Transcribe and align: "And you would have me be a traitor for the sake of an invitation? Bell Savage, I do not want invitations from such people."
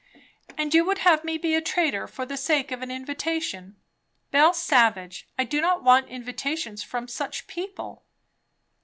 "And 0.57 0.73
you 0.73 0.83
would 0.85 0.97
have 0.97 1.23
me 1.23 1.37
be 1.37 1.53
a 1.53 1.61
traitor 1.61 2.07
for 2.07 2.25
the 2.25 2.35
sake 2.35 2.71
of 2.71 2.81
an 2.81 2.89
invitation? 2.89 3.75
Bell 4.31 4.51
Savage, 4.51 5.29
I 5.37 5.43
do 5.43 5.61
not 5.61 5.83
want 5.83 6.09
invitations 6.09 6.81
from 6.81 7.07
such 7.07 7.45
people." 7.45 8.03